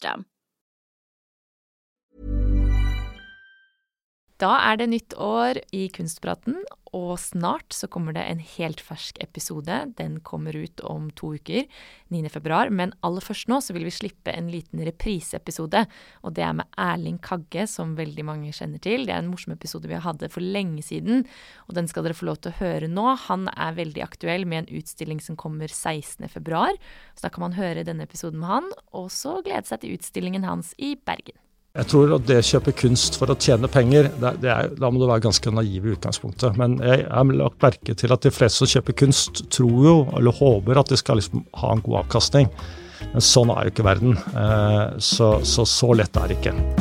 [0.00, 0.29] system.
[4.40, 6.62] Da er det nytt år i Kunstpraten,
[6.96, 9.74] og snart så kommer det en helt fersk episode.
[9.98, 11.66] Den kommer ut om to uker,
[12.08, 12.22] 9.
[12.32, 12.72] februar.
[12.72, 15.82] Men aller først nå så vil vi slippe en liten repriseepisode.
[16.24, 19.04] Og det er med Erling Kagge, som veldig mange kjenner til.
[19.04, 21.26] Det er en morsom episode vi hadde for lenge siden,
[21.68, 23.06] og den skal dere få lov til å høre nå.
[23.28, 26.24] Han er veldig aktuell med en utstilling som kommer 16.
[26.32, 26.80] februar.
[27.12, 30.48] Så da kan man høre denne episoden med han, og så glede seg til utstillingen
[30.48, 31.36] hans i Bergen.
[31.70, 34.90] Jeg tror at det å kjøpe kunst for å tjene penger, det, det er, da
[34.90, 36.58] må du være ganske naiv i utgangspunktet.
[36.58, 40.34] Men jeg har lagt merke til at de fleste som kjøper kunst, tror jo, eller
[40.34, 42.50] håper, at de skal liksom ha en god avkastning.
[43.14, 44.18] Men sånn er jo ikke verden.
[44.34, 46.79] Eh, så, så så lett er det ikke.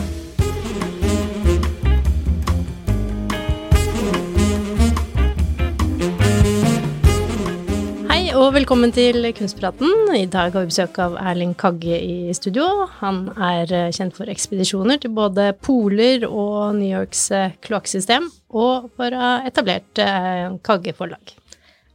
[8.49, 9.91] Og velkommen til Kunstpraten.
[10.17, 12.87] I dag har vi besøk av Erling Kagge i studio.
[12.97, 18.87] Han er eh, kjent for ekspedisjoner til både poler og New Yorks eh, kloakksystem, og
[18.97, 21.35] for å ha etablert eh, Kagge forlag.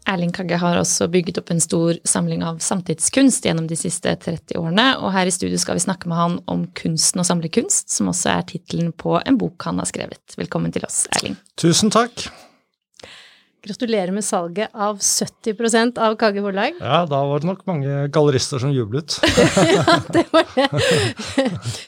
[0.07, 4.55] Erling Kagge har også bygget opp en stor samling av samtidskunst gjennom de siste 30
[4.61, 7.91] årene, og her i studio skal vi snakke med han om kunsten å samle kunst,
[7.91, 10.39] som også er tittelen på en bok han har skrevet.
[10.39, 11.35] Velkommen til oss, Erling.
[11.59, 12.29] Tusen takk.
[13.65, 16.75] Gratulerer med salget av 70 av Kage forlag.
[16.83, 19.15] Ja, da var det nok mange gallerister som jublet.
[19.79, 21.47] ja, det var det.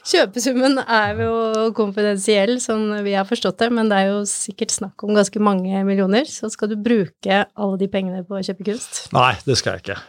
[0.09, 5.05] Kjøpesummen er jo konfidensiell, sånn vi har forstått det, men det er jo sikkert snakk
[5.05, 6.25] om ganske mange millioner.
[6.25, 9.03] Så skal du bruke alle de pengene på å kjøpe kunst?
[9.13, 9.99] Nei, det skal jeg ikke.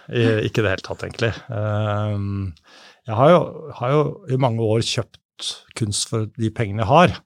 [0.49, 1.35] Ikke i det hele tatt, egentlig.
[1.53, 2.57] Um,
[3.05, 3.45] jeg har jo,
[3.83, 4.03] har jo,
[4.33, 7.21] i mange år kjøpt kunst for de pengene jeg har,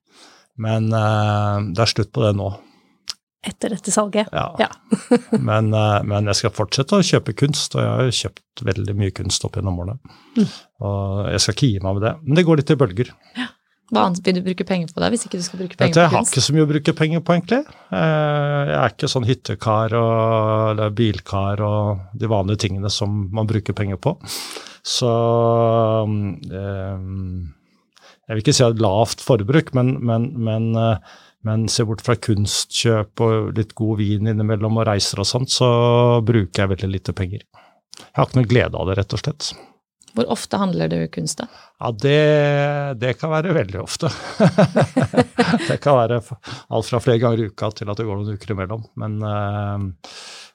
[0.59, 2.51] men uh, det er slutt på det nå.
[3.43, 4.29] Etter dette salget?
[4.31, 4.45] Ja.
[4.61, 4.69] ja.
[5.49, 8.95] men, uh, men, jeg skal fortsette å kjøpe kunst, og jeg har jo kjøpt veldig
[8.99, 9.99] mye kunst opp gjennom årene.
[10.37, 10.53] Mm.
[10.87, 12.15] Og jeg skal ikke gi meg med det.
[12.23, 13.11] Men det går litt i bølger.
[13.39, 13.49] Ja.
[13.93, 15.99] Hva annet vil du bruke penger på da, hvis ikke du skal bruke penger på
[15.99, 16.01] kunst?
[16.01, 17.59] Jeg har ikke så mye å bruke penger på, egentlig.
[17.93, 20.13] Jeg er ikke sånn hyttekar og,
[20.71, 24.15] eller bilkar og de vanlige tingene som man bruker penger på.
[24.83, 25.11] Så
[26.09, 26.33] um,
[28.25, 30.73] Jeg vil ikke si at lavt forbruk, men, men, men,
[31.47, 35.69] men se bort fra kunstkjøp og litt god vin innimellom og reiser og sånt, så
[36.27, 37.45] bruker jeg veldig lite penger.
[37.99, 39.53] Jeg har ikke noe glede av det, rett og slett.
[40.13, 41.47] Hvor ofte handler du kunst, da?
[41.81, 42.19] Ja, det,
[43.01, 44.11] det kan være veldig ofte.
[45.71, 48.53] det kan være alt fra flere ganger i uka til at det går noen uker
[48.53, 48.85] imellom.
[49.01, 49.87] Men, øh,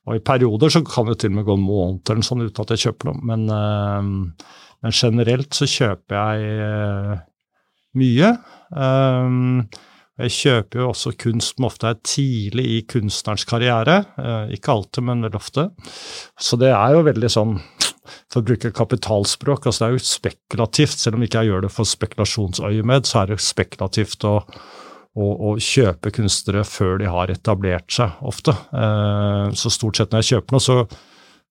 [0.08, 2.64] og i perioder så kan det til og med gå en måned eller sånn uten
[2.64, 3.24] at jeg kjøper noe.
[3.32, 4.54] Men, øh,
[4.86, 7.18] men generelt så kjøper jeg øh,
[7.98, 8.32] mye.
[10.18, 14.00] Jeg kjøper jo også kunst som ofte er tidlig i kunstnerens karriere.
[14.54, 15.68] ikke alltid, men veldig ofte.
[16.42, 17.60] Så det er jo veldig sånn
[18.32, 19.68] for å bruke kapitalspråk.
[19.68, 23.32] altså Det er jo spekulativt, selv om ikke jeg gjør det for spekulasjonsøyemed, så er
[23.32, 24.36] det spekulativt å,
[25.18, 28.56] å, å, kjøpe kunstnere før de har etablert seg, ofte.
[28.72, 30.80] Eh, så stort sett når jeg kjøper noe, så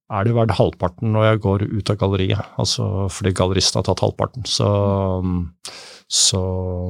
[0.06, 2.53] er det jo verdt halvparten når jeg går ut av galleriet.
[2.62, 4.47] Altså fordi galleristen har tatt halvparten.
[4.47, 4.69] Så,
[6.06, 6.41] så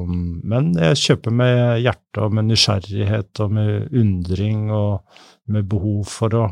[0.07, 5.01] Men jeg kjøper med hjerte og med nysgjerrighet og med undring og
[5.49, 6.43] med behov for å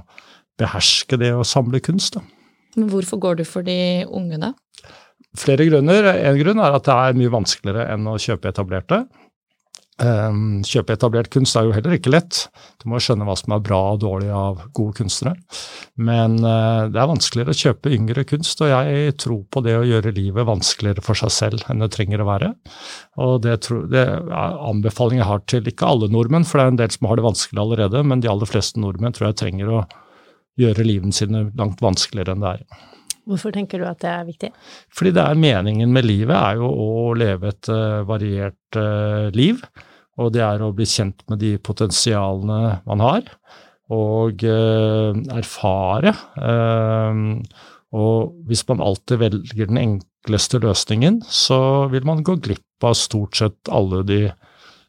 [0.58, 2.16] beherske det å samle kunst.
[2.18, 2.24] da.
[2.76, 4.54] Men hvorfor går du for de unge, da?
[5.36, 6.08] Flere grunner.
[6.16, 9.04] En grunn er at det er mye vanskeligere enn å kjøpe etablerte.
[9.96, 12.42] Um, kjøpe etablert kunst er jo heller ikke lett.
[12.82, 15.40] Du må skjønne hva som er bra og dårlig av gode kunstnere.
[15.96, 19.86] Men uh, det er vanskeligere å kjøpe yngre kunst, og jeg tror på det å
[19.88, 22.52] gjøre livet vanskeligere for seg selv enn det trenger å være.
[23.24, 26.74] Og det, tror, det er anbefaling jeg har til ikke alle nordmenn, for det er
[26.74, 29.72] en del som har det vanskelig allerede, men de aller fleste nordmenn tror jeg trenger
[29.72, 29.86] å
[30.60, 32.84] gjøre livene sine langt vanskeligere enn det er.
[33.26, 34.52] Hvorfor tenker du at det er viktig?
[34.94, 39.64] Fordi det er meningen med livet er jo å leve et uh, variert uh, liv.
[40.22, 43.26] Og det er å bli kjent med de potensialene man har,
[43.92, 46.14] og uh, erfare.
[47.96, 51.60] Og hvis man alltid velger den enkleste løsningen, så
[51.92, 54.20] vil man gå glipp av stort sett alle de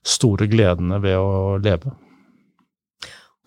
[0.06, 1.94] store gledene ved å leve.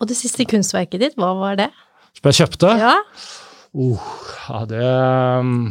[0.00, 1.68] Og det siste kunstverket ditt, hva var det?
[2.16, 2.72] Som jeg kjøpte?
[2.80, 2.96] Ja.
[3.76, 4.00] Uh,
[4.48, 4.86] ja, det
[5.38, 5.70] um,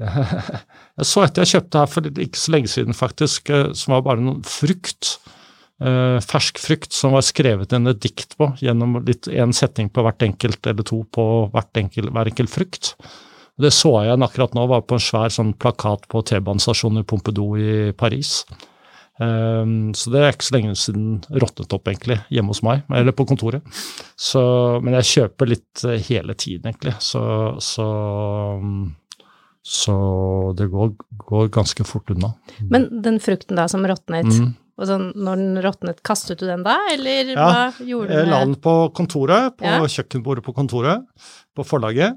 [1.00, 4.06] Jeg så etter jeg kjøpte her for ikke så lenge siden, faktisk, eh, som var
[4.06, 5.18] bare noen frukt.
[5.80, 10.04] Uh, fersk frukt som var skrevet en et dikt på, gjennom litt én setning på
[10.04, 11.24] hvert enkelt, eller to på
[11.56, 12.90] enkelt, hver enkelt frukt.
[13.60, 17.56] Det så jeg akkurat nå, var på en svær sånn plakat på T-banestasjonen i Pompidou
[17.60, 18.42] i Paris.
[19.20, 21.08] Um, så det er ikke så lenge siden
[21.42, 23.82] råtnet opp, egentlig, hjemme hos meg, eller på kontoret.
[24.16, 24.40] Så,
[24.80, 26.94] men jeg kjøper litt uh, hele tiden, egentlig.
[27.04, 27.20] Så,
[27.60, 27.88] så,
[29.60, 29.96] så
[30.56, 30.94] det går,
[31.26, 32.32] går, ganske fort unna.
[32.72, 34.52] Men den frukten da som råtnet, mm.
[34.80, 38.22] og sånn, når den råtnet, kastet du den da, eller ja, hva gjorde du med
[38.22, 39.82] Jeg la den på kontoret, på ja.
[39.98, 41.04] kjøkkenbordet på kontoret,
[41.52, 42.16] på forlaget.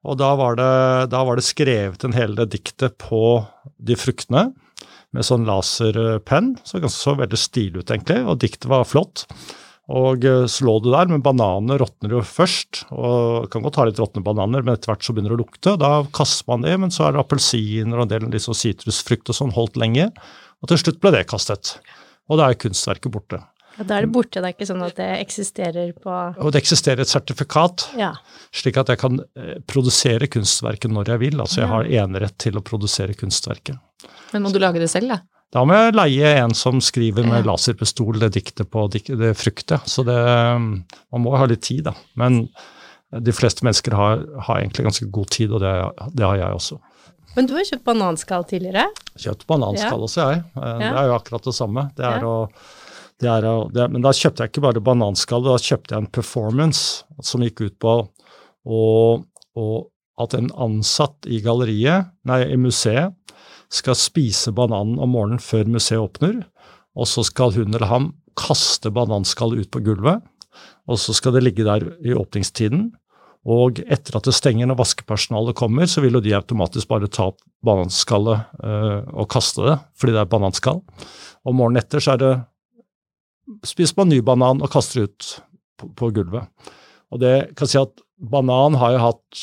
[0.00, 0.72] Og da var, det,
[1.12, 3.44] da var det skrevet en hel diktet på
[3.76, 4.48] de fruktene
[5.16, 6.54] med sånn laserpenn.
[6.64, 9.26] Så ganske så veldig stilig ut, egentlig, og diktet var flott.
[9.90, 12.84] Og eh, så lå det der, men bananene råtner jo først.
[12.94, 15.76] og Kan godt ha litt råtne bananer, men etter hvert så begynner det å lukte.
[15.80, 19.40] Da kaster man det, men så er det appelsiner og en del liksom sitrusfrukt og
[19.40, 20.10] sånn holdt lenge.
[20.62, 21.78] Og til slutt ble det kastet.
[22.30, 23.42] Og da er kunstverket borte.
[23.78, 26.10] Ja, Da er det borte, det er ikke sånn at det eksisterer på
[26.42, 28.12] Og det eksisterer et sertifikat, ja.
[28.52, 31.40] slik at jeg kan eh, produsere kunstverket når jeg vil.
[31.42, 33.80] Altså jeg har enerett til å produsere kunstverket.
[34.34, 35.20] Men må du lage det selv, da?
[35.50, 39.82] Da må jeg leie en som skriver med laserpistol det diktet på det fruktet.
[39.90, 41.96] Så det, man må ha litt tid, da.
[42.20, 42.44] Men
[43.10, 45.72] de fleste mennesker har, har egentlig ganske god tid, og det,
[46.14, 46.78] det, har jeg også.
[47.34, 48.86] Men du har kjøpt bananskall tidligere?
[49.18, 50.06] Kjøpt bananskall ja.
[50.06, 50.44] også, jeg.
[50.54, 51.86] Eh, det er jo akkurat det samme.
[51.98, 52.30] Det er ja.
[52.30, 52.86] å
[53.20, 57.02] det er, det, men da kjøpte jeg ikke bare bananskall, da kjøpte jeg en performance
[57.26, 58.84] som gikk ut på å,
[59.20, 59.64] å,
[60.24, 63.12] at en ansatt i galleriet, nei, i museet
[63.70, 66.42] skal spise bananen om morgenen før museet åpner,
[66.98, 70.24] og så skal hun eller han kaste bananskallet ut på gulvet,
[70.90, 72.90] og så skal det ligge der i åpningstiden.
[73.48, 77.30] Og etter at det stenger når vaskepersonalet kommer, så vil jo de automatisk bare ta
[77.30, 80.82] opp bananskallet øh, og kaste det, fordi det er bananskall.
[81.46, 82.34] Og morgenen etter så er det
[83.66, 85.30] spiser man ny banan og kaster ut
[85.80, 86.46] på, på gulvet.
[87.10, 89.42] Og det kan si at banan har jo hatt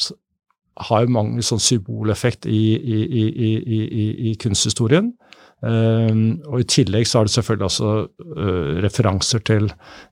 [0.89, 5.13] har jo mange sånn symboleffekt i, i, i, i kunsthistorien.
[5.57, 9.71] Um, og I tillegg så har det selvfølgelig også uh, referanser til,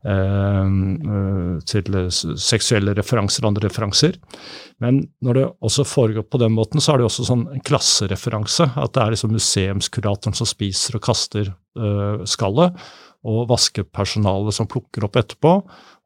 [0.10, 0.70] uh,
[1.70, 4.18] til seksuelle referanser og andre referanser.
[4.82, 8.72] Men når det også foregår på den måten, så er det også sånn en klassereferanse.
[8.74, 12.82] At det er liksom museumskuratoren som spiser og kaster uh, skallet,
[13.26, 15.54] og vaskepersonalet som plukker opp etterpå,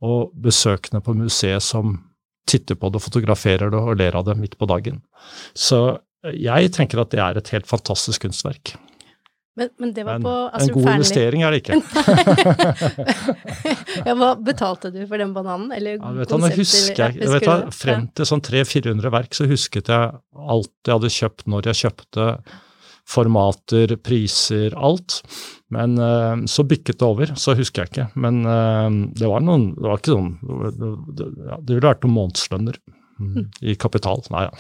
[0.07, 1.97] og besøkende på museet som
[2.49, 5.01] titter på det, fotograferer det og ler av det midt på dagen.
[5.57, 5.99] Så
[6.35, 8.75] jeg tenker at det er et helt fantastisk kunstverk.
[9.59, 11.79] Men, men det var på En god investering er det ikke.
[14.07, 15.73] ja, hva betalte du for den bananen?
[15.75, 19.49] Eller ja, vet du, husker jeg, jeg vet du, Frem til sånn 300-400 verk så
[19.49, 20.13] husket jeg
[20.55, 22.29] alt jeg hadde kjøpt når jeg kjøpte
[23.09, 25.19] formater, priser, alt.
[25.73, 28.07] Men uh, så bikket det over, så husker jeg ikke.
[28.19, 32.07] Men uh, det var noen Det var ikke sånn Det, det, ja, det ville vært
[32.07, 32.79] noen månedslønner.
[33.19, 34.21] Mm, I kapital.
[34.31, 34.51] Nei ja.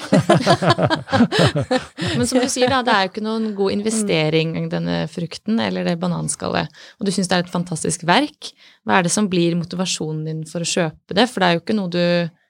[2.17, 5.87] Men som du sier, da, det er jo ikke noen god investering, denne frukten eller
[5.87, 6.67] det bananskallet.
[6.99, 8.51] Og du syns det er et fantastisk verk.
[8.83, 11.29] Hva er det som blir motivasjonen din for å kjøpe det?
[11.31, 12.03] For det er jo ikke noe du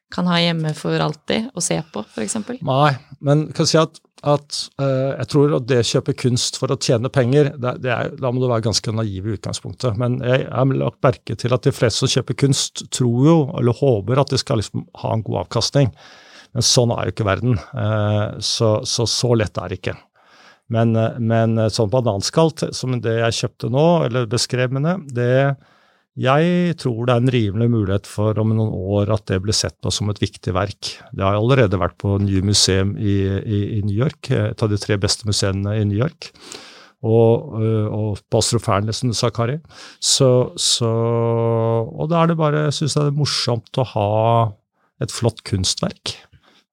[0.10, 2.40] kan ha hjemme for alltid og se på, f.eks.
[2.66, 6.74] Nei, men kan si at at uh, jeg tror at det å kjøpe kunst for
[6.74, 9.96] å tjene penger, det, det er, da må du være ganske naiv i utgangspunktet.
[10.00, 13.80] Men jeg har lagt merke til at de fleste som kjøper kunst, tror jo, eller
[13.80, 15.94] håper, at de skal liksom ha en god avkastning.
[16.58, 17.60] Men sånn er jo ikke verden.
[17.72, 19.96] Uh, så, så, så lett er det ikke.
[20.74, 25.34] Men, uh, men sånn bananskall som det jeg kjøpte nå, eller beskrev med det, det
[26.20, 29.78] jeg tror det er en rimelig mulighet for om noen år at det blir sett
[29.80, 30.92] på som et viktig verk.
[31.16, 34.80] Det har allerede vært på New Museum i, i, i New York, et av de
[34.82, 36.32] tre beste museene i New York.
[37.08, 39.56] Og, øh, og på Astrofernlesen, sa Kari.
[40.04, 40.90] Så, så,
[41.88, 44.10] og da er det bare, syns jeg det er morsomt å ha
[45.00, 46.18] et flott kunstverk.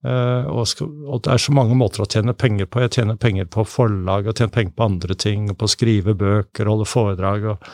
[0.05, 0.69] Uh, og,
[1.09, 2.83] og, det er så mange måter å tjene penger på.
[2.85, 6.69] Jeg tjener penger på forlag, og tjener penger på andre ting, på å skrive bøker,
[6.69, 7.65] holde foredrag og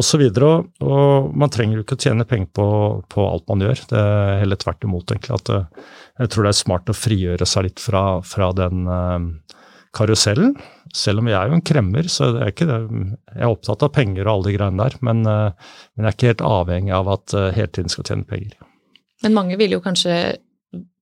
[0.00, 0.24] osv.
[0.24, 2.68] Og, og man trenger jo ikke å tjene penger på,
[3.12, 3.84] på, alt man gjør.
[3.92, 5.36] Det er heller tvert imot, egentlig.
[5.36, 5.92] At uh,
[6.22, 9.60] jeg tror det er smart å frigjøre seg litt fra, fra den uh,
[9.96, 10.56] karusellen.
[10.96, 12.80] Selv om jeg er jo en kremmer, så det er ikke det.
[13.36, 14.96] jeg er opptatt av penger og alle de greiene der.
[15.04, 18.56] Men, men jeg er ikke helt avhengig av at hele tiden skal tjene penger.
[19.24, 20.16] Men mange vil jo kanskje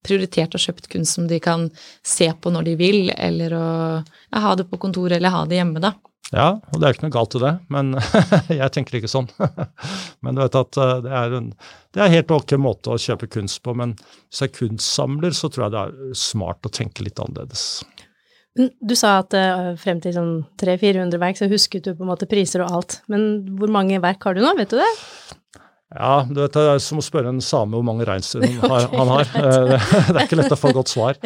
[0.05, 1.69] prioritert og kjøpt kunst som de kan
[2.07, 3.69] se på når de vil, eller å
[4.01, 5.95] ja, ha det på kontoret eller ha det hjemme, da.
[6.33, 7.95] Ja, og det er ikke noe galt i det, men
[8.61, 9.29] jeg tenker ikke sånn.
[10.25, 11.51] men du vet at eh, det er en
[11.95, 15.51] det er helt ok måte å kjøpe kunst på, men hvis jeg er kunstsamler, så
[15.53, 17.85] tror jeg det er smart å tenke litt annerledes.
[18.55, 22.29] Du sa at uh, frem til sånn 300-400 verk så husket du på en måte
[22.31, 24.91] priser og alt, men hvor mange verk har du nå, vet du det?
[25.93, 29.11] Ja, du vet, det er som å spørre en same hvor mange reinsdyr okay, han
[29.13, 29.29] har.
[29.45, 31.19] Eh, det er ikke lett å få godt svar,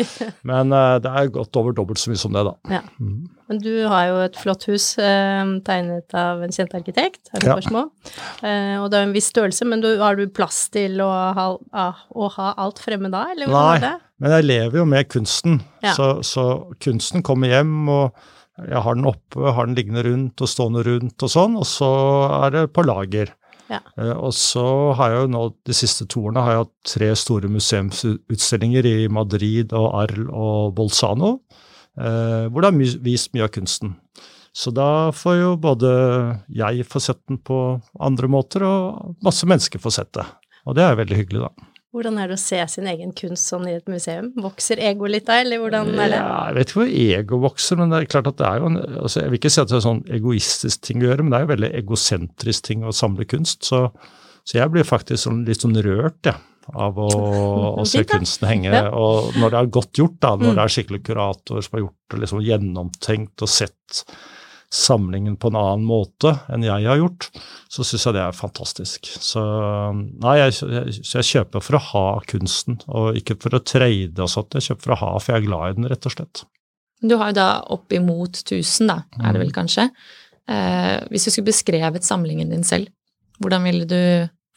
[0.47, 2.55] men eh, det er godt over dobbelt så mye som det, da.
[2.73, 2.81] Ja.
[3.01, 3.29] Mm.
[3.49, 7.57] Men du har jo et flott hus eh, tegnet av en kjent arkitekt, her ja.
[7.57, 11.47] eh, og det er en viss størrelse, men du, har du plass til å ha,
[11.55, 13.95] å ha alt fremme da, eller Nei, det?
[14.19, 15.95] men jeg lever jo med kunsten, ja.
[15.97, 16.49] så, så
[16.83, 21.23] kunsten kommer hjem, og jeg har den oppe, har den liggende rundt og stående rundt
[21.23, 21.91] og sånn, og så
[22.43, 23.31] er det på lager.
[23.69, 23.81] Ja.
[24.01, 24.65] Uh, og så
[24.99, 28.97] har jeg jo nå de siste to årene har jeg hatt tre store museumsutstillinger i
[29.13, 31.35] Madrid og Arl og Bolzano,
[32.01, 33.97] uh, hvor det er vist mye av kunsten.
[34.57, 35.91] Så da får jo både
[36.51, 40.25] jeg få sett den på andre måter, og masse mennesker får sett det.
[40.67, 41.69] Og det er veldig hyggelig, da.
[41.97, 44.29] Hvordan er det å se sin egen kunst sånn i et museum?
[44.45, 46.19] Vokser ego litt da, eller hvordan er det?
[46.21, 48.69] Ja, jeg vet ikke hvor ego vokser, men det er klart at det er jo
[48.69, 51.33] en altså Jeg vil ikke si at det er sånn egoistisk ting å gjøre, men
[51.33, 53.65] det er jo veldig egosentrisk ting å samle kunst.
[53.71, 53.87] Så,
[54.45, 56.37] så jeg blir faktisk sånn, litt sånn rørt, jeg.
[56.37, 57.09] Ja, av å,
[57.81, 58.73] å se kunsten henge.
[58.75, 58.91] Ja.
[58.93, 60.57] Og når det er godt gjort, da, når mm.
[60.59, 64.03] det er skikkelig kurator som har gjort det liksom gjennomtenkt og sett
[64.75, 67.31] samlingen på en annen måte enn jeg har gjort,
[67.73, 69.09] så syns jeg det er fantastisk.
[69.09, 69.41] Så
[69.95, 74.31] nei, jeg, jeg, jeg, kjøper for å ha kunsten, og ikke for å trade og
[74.33, 74.59] sånt.
[74.59, 76.45] Jeg kjøper for å ha, for jeg er glad i den, rett og slett.
[77.01, 79.57] Du har jo da oppimot 1000, da, er det vel mm.
[79.57, 79.89] kanskje.
[80.49, 82.93] Eh, hvis du skulle beskrevet samlingen din selv,
[83.41, 84.01] hvordan ville du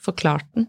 [0.02, 0.68] forklart den?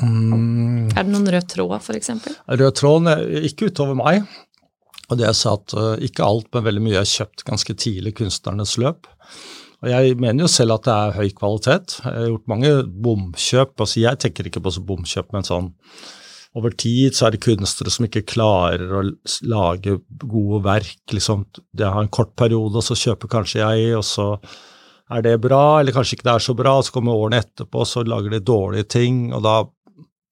[0.00, 0.86] Mm.
[0.94, 2.12] Er det noen rød tråd, f.eks.?
[2.46, 3.10] Rød tråd
[3.42, 4.22] ikke utover meg.
[5.10, 8.14] Og det jeg sa at uh, ikke alt, men veldig mye er kjøpt ganske tidlig
[8.20, 9.10] kunstnernes løp.
[9.80, 11.98] Og jeg mener jo selv at det er høy kvalitet.
[12.04, 12.72] Jeg har gjort mange
[13.06, 13.74] bomkjøp.
[13.80, 15.70] altså Jeg tenker ikke på så bomkjøp, men sånn
[16.58, 19.04] over tid så er det kunstnere som ikke klarer å
[19.46, 20.98] lage gode verk.
[21.14, 24.26] liksom, Det har en kort periode, og så kjøper kanskje jeg, og så
[25.10, 27.82] er det bra, eller kanskje ikke det er så bra, og så kommer årene etterpå,
[27.82, 29.54] og så lager de dårlige ting, og da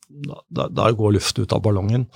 [0.08, 2.06] da, da, går luft ut av ballongen.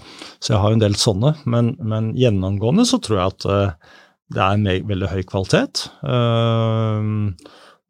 [0.40, 3.96] Så jeg har en del sånne, men, men gjennomgående så tror jeg at uh,
[4.32, 5.84] det er en veldig høy kvalitet.
[6.00, 7.34] Uh,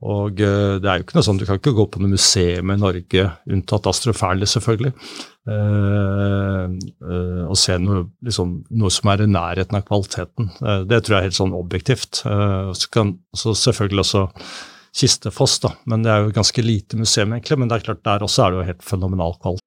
[0.02, 2.74] og uh, det er jo ikke noe sånn, du kan ikke gå på noe museum
[2.74, 4.94] i Norge, unntatt Astroferli selvfølgelig,
[5.42, 10.52] og se noe, liksom, noe, som er i nærheten av kvaliteten.
[10.86, 12.20] det tror jeg er helt sånn objektivt.
[12.22, 14.22] så, kan, så selvfølgelig også
[14.92, 17.58] Kistefoss, da, men det er jo ganske lite museum, egentlig.
[17.58, 19.66] Men det er klart, der også er det jo helt fenomenal kvalitet.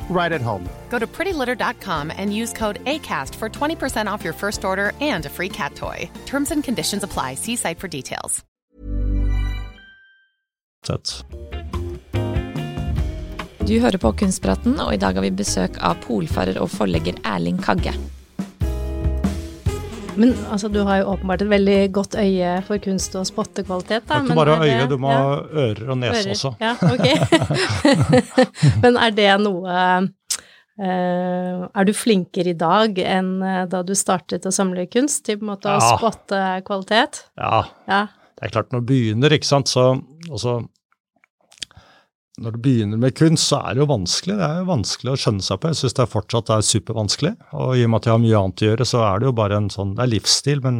[0.11, 0.69] right at home.
[0.89, 5.29] Go to prettylitter.com and use code ACAST for 20% off your first order and a
[5.29, 6.09] free cat toy.
[6.25, 7.35] Terms and conditions apply.
[7.35, 8.43] See site for details.
[13.67, 17.61] Du hører på Kunstpraten, og i dag har vi besøk av polfarer og forlegger Erling
[17.61, 17.93] Kagge.
[20.19, 24.07] Men altså, du har jo åpenbart et veldig godt øye for kunst og spottekvalitet.
[24.09, 24.21] Da.
[24.21, 25.19] Ikke bare øye, du må ja.
[25.19, 26.31] ha ører og nese ører.
[26.35, 26.53] også.
[26.61, 27.07] Ja, ok.
[28.83, 29.77] men er det noe
[30.81, 35.37] Uh, er du flinkere i dag enn uh, da du startet å samle kunst, til
[35.37, 35.77] på en måte ja.
[35.77, 37.19] å spotte kvalitet?
[37.37, 37.59] Ja.
[37.91, 37.99] ja.
[38.39, 39.91] Det er klart, når du begynner, ikke sant, så
[40.31, 40.55] også,
[42.39, 44.37] når du begynner med kunst, så er det jo vanskelig.
[44.39, 45.71] Det er jo vanskelig å skjønne seg på.
[45.71, 47.33] Jeg syns det fortsatt er supervanskelig.
[47.59, 49.35] Og i og med at jeg har mye annet å gjøre, så er det jo
[49.41, 50.79] bare en sånn Det er livsstil, men,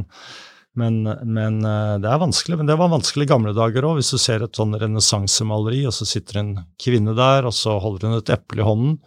[0.79, 2.61] men, men eh, det er vanskelig.
[2.61, 3.99] Men det var vanskelig i gamle dager òg.
[3.99, 8.07] Hvis du ser et sånn renessansemaleri, og så sitter en kvinne der, og så holder
[8.07, 8.97] hun et eple i hånden.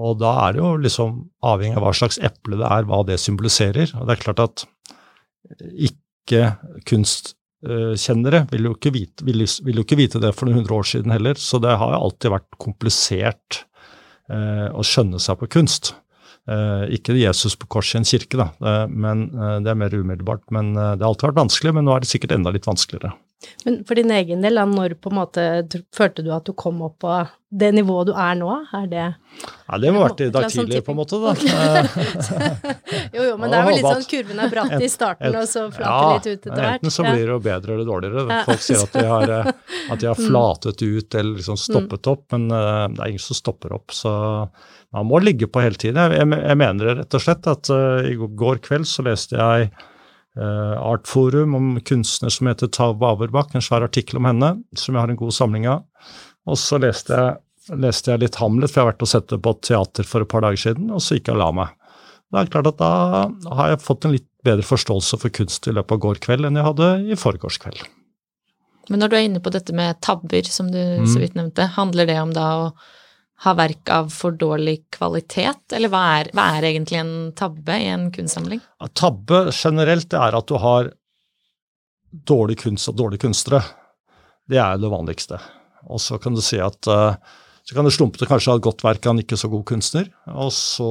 [0.00, 3.22] Og da er det jo liksom avhengig av hva slags eple det er, hva det
[3.22, 3.94] symboliserer.
[3.98, 4.66] Og det er klart at
[5.86, 10.62] ikke kunst kjennere vil jo, ikke vite, vil, vil jo ikke vite det for noen
[10.62, 13.64] hundre år siden heller, så det har alltid vært komplisert
[14.32, 15.92] eh, å skjønne seg på kunst.
[16.48, 19.94] Eh, ikke Jesus på korset i en kirke, da, eh, men eh, det er mer
[19.94, 20.46] umiddelbart.
[20.54, 23.12] Men eh, det har alltid vært vanskelig, men nå er det sikkert enda litt vanskeligere.
[23.64, 25.44] Men for din egen del, når på en måte
[25.96, 27.20] følte du at du kom opp på
[27.50, 28.50] det nivået du er nå?
[28.76, 31.32] Er det Ja, det vært i dag tidlig, på en måte, da.
[33.16, 35.64] jo, jo, men det er vel litt sånn kurven er bratt i starten, og så
[35.74, 36.78] flater litt ut etter hvert.
[36.78, 38.40] Enten så blir det jo bedre eller dårligere.
[38.46, 39.52] Folk sier at de har, eh,
[39.94, 40.26] at de har mm.
[40.28, 41.64] flatet ut eller liksom mm.
[41.64, 43.96] stoppet opp, men uh, det er ingen som stopper opp.
[43.96, 44.12] Så
[44.94, 45.98] man må ligge på hele tiden.
[46.14, 49.72] Jeg, mener rett og slett at uh, i går kveld så leste jeg
[50.38, 55.10] Artforum om kunstner som heter Tau Averbakk, en svær artikkel om henne, som jeg har
[55.10, 55.82] en god samling av.
[56.46, 57.40] Og så leste jeg,
[57.82, 60.30] leste jeg litt Hamlet, for jeg har vært og sett det på teater for et
[60.30, 61.74] par dager siden, og så gikk jeg og la meg.
[62.30, 65.74] Det er klart at Da har jeg fått en litt bedre forståelse for kunst i
[65.74, 67.82] løpet av går kveld enn jeg hadde i forgårs kveld.
[68.90, 71.10] Men når du er inne på dette med tabber, som du mm.
[71.10, 72.64] så vidt nevnte, handler det om da å
[73.40, 77.88] ha verk av for dårlig kvalitet, eller hva er, hva er egentlig en tabbe i
[77.88, 78.60] en kunstsamling?
[78.60, 80.90] Ja, tabbe generelt er at du har
[82.10, 83.62] dårlig kunst og dårlige kunstnere.
[84.50, 85.38] Det er det vanligste.
[85.88, 87.16] Og så kan du si at uh,
[87.64, 89.62] så kan det slumpe til kanskje ha et godt verk av en ikke så god
[89.68, 90.08] kunstner.
[90.32, 90.90] Og så,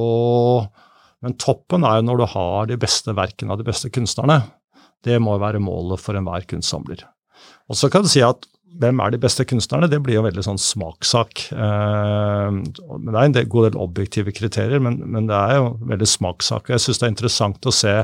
[1.20, 4.40] men toppen er jo når du har de beste verkene av de beste kunstnerne.
[5.04, 7.04] Det må være målet for enhver kunstsamler.
[7.70, 8.48] Og så kan du si at
[8.78, 9.88] hvem er de beste kunstnerne?
[9.90, 11.52] Det blir jo veldig sånn smakssak.
[11.52, 16.70] Eh, Det er en god del objektive kriterier, men, men det er jo veldig smakssak.
[16.70, 17.94] Jeg syns det er interessant å se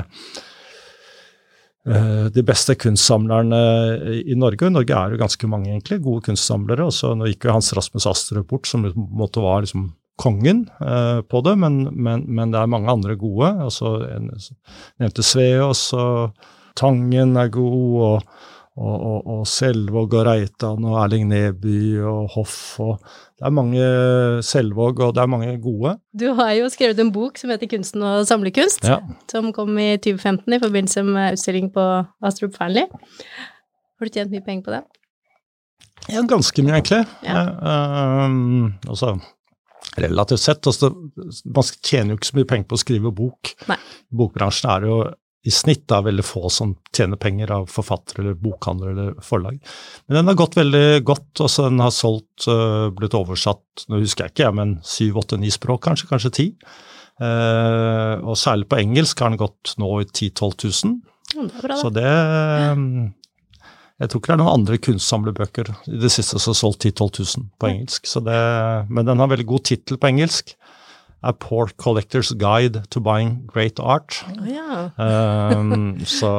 [1.87, 3.61] eh, de beste kunstsamlerne
[4.23, 4.69] i Norge.
[4.73, 6.89] Norge er jo ganske mange egentlig, gode kunstsamlere.
[6.91, 9.83] Også, Nå gikk jo Hans Rasmus Astrup bort, som måtte være liksom
[10.17, 13.53] kongen eh, på det, men, men, men, det er mange andre gode.
[13.69, 14.21] altså Jeg
[14.99, 16.33] nevnte Sveås, og
[16.77, 18.01] Tangen er god.
[18.09, 18.17] og
[18.77, 22.99] og, og, og Selvåg og Reitan og Erling Neby og Hoff og
[23.37, 23.87] Det er mange
[24.45, 25.95] Selvåg, og det er mange gode.
[26.13, 28.97] Du har jo skrevet en bok som heter 'Kunsten og samlekunst', ja.
[29.29, 31.83] som kom i 2015 i forbindelse med utstilling på
[32.23, 32.85] Astrup Fearnley.
[33.97, 34.81] Har du tjent mye penger på det?
[36.09, 37.05] Ja, ganske mye, egentlig.
[37.25, 37.45] Ja.
[38.25, 39.17] Um, altså,
[39.97, 40.67] relativt sett.
[40.67, 40.91] Altså,
[41.45, 43.53] man tjener jo ikke så mye penger på å skrive bok.
[43.69, 43.77] Nei.
[44.17, 44.99] Bokbransjen er jo
[45.45, 49.59] i snitt er veldig få som tjener penger av forfattere eller bokhandlere eller forlag.
[50.07, 51.43] Men den har gått veldig godt.
[51.45, 55.51] også Den har solgt, uh, blitt oversatt nå husker jeg ikke, men syv, åtte, ni
[55.53, 56.47] språk kanskje, kanskje ti.
[57.21, 61.77] Uh, og særlig på engelsk har den gått nå i 10 000-12 000.
[61.81, 62.07] Så det
[62.71, 63.09] um,
[63.99, 66.93] Jeg tror ikke det er noen andre kunstsamlebøker i det siste som har solgt 10
[66.99, 68.09] 000-12 000 på engelsk.
[68.25, 68.41] Det,
[68.89, 70.57] men den har veldig god tittel på engelsk.
[71.21, 74.23] A Poor Collector's Guide to Buying Great Art.
[74.39, 74.91] Oh, ja.
[74.97, 76.29] um, så,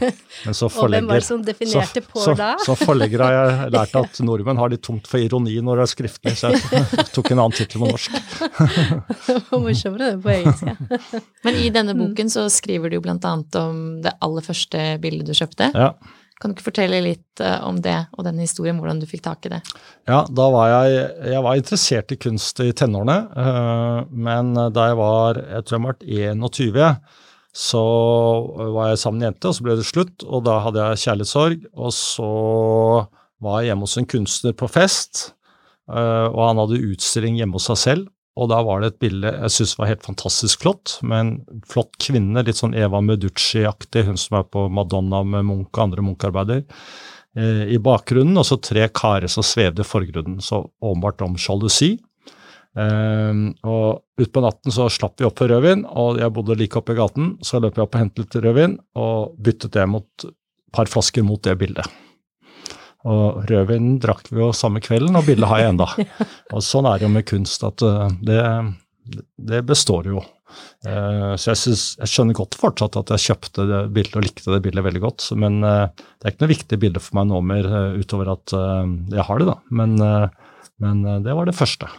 [0.44, 2.52] men så forlegger, Og hvem var det som definerte så, Poor da?
[2.62, 5.86] Så, så forlegger har jeg lært at nordmenn har litt tungt for ironi når det
[5.88, 8.16] er skriftlig, så jeg tok en annen tittel på norsk.
[9.64, 11.20] Morsommere det på engelsk, ja.
[11.42, 15.34] Men i denne boken så skriver du jo annet om det aller første bildet du
[15.34, 15.72] kjøpte.
[15.74, 15.92] Ja.
[16.42, 19.46] Kan du ikke fortelle litt eh, om det og den historien, hvordan du fikk tak
[19.46, 19.62] i det?
[20.10, 24.98] Ja, da var jeg, jeg var interessert i kunst i tenårene, eh, men da jeg
[24.98, 26.82] var jeg tror jeg var 21,
[27.52, 27.82] så
[28.72, 31.02] var jeg sammen med en jente, og så ble det slutt, og da hadde jeg
[31.04, 31.66] kjærlighetssorg.
[31.76, 32.32] Og så
[33.44, 35.22] var jeg hjemme hos en kunstner på fest,
[35.92, 38.08] eh, og han hadde utstilling hjemme hos seg selv.
[38.40, 41.92] Og da var det et bilde jeg syntes var helt fantastisk flott, med en flott
[42.00, 46.62] kvinne, litt sånn Eva Meducci-aktig, hun som er på Madonna med Munch og andre Munch-arbeider,
[47.36, 51.98] eh, i bakgrunnen, og så tre karer som svevde i forgrunnen, så åpenbart om sjalusi.
[52.72, 56.96] Eh, og utpå natten så slapp vi opp for rødvin, og jeg bodde like oppe
[56.96, 60.32] i gaten, så løp jeg opp og hentet litt rødvin, og byttet det mot
[60.72, 62.01] par flasker mot det bildet.
[63.08, 65.88] Og rødvinen drakk vi jo samme kvelden, og bildet har jeg enda.
[66.54, 68.44] Og sånn er det jo med kunst, at eh, det,
[69.50, 70.22] det består jo.
[70.84, 74.52] Uh, så jeg, synes, jeg, skjønner godt fortsatt at jeg kjøpte det bildet og likte
[74.52, 75.26] det bildet veldig godt.
[75.40, 79.26] Men uh, det er ikke noe viktig bilde for meg nå mer, utover at jeg
[79.28, 79.58] har det, da.
[79.80, 79.96] Men,
[80.82, 81.90] men det var det første.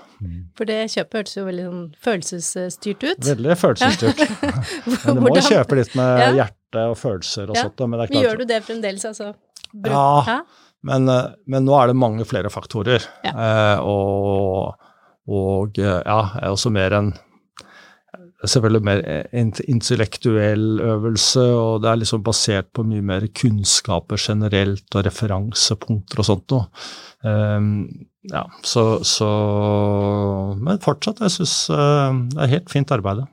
[0.56, 3.24] For det kjøpet hørtes jo veldig sånn følelsesstyrt ut.
[3.28, 4.22] Veldig følelsesstyrt.
[5.08, 6.30] men du må jo kjøpe litt med ja.
[6.44, 7.66] hjerte og følelser og ja.
[7.68, 7.84] sånt.
[7.84, 9.34] Men, men gjør du det fremdeles, altså?
[9.74, 10.06] Ja.
[10.30, 10.38] Ja.
[10.88, 13.06] Men, eh, men nå er det mange flere faktorer.
[13.28, 14.74] Eh, og,
[15.32, 17.14] og eh, ja, er også mer en
[18.44, 19.00] Selvfølgelig mer
[19.72, 26.28] intellektuell øvelse, og det er liksom basert på mye mer kunnskaper generelt og referansepunkter og
[26.28, 26.66] sånt noe.
[27.24, 27.70] Um,
[28.28, 29.30] ja, så, så
[30.60, 33.24] Men fortsatt, jeg syns det er helt fint arbeid.